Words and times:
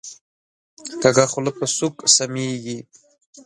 کږه 1.01 1.25
خوله 1.31 1.51
په 1.57 1.65
سوک 1.77 1.95
سمیږي 2.15 2.77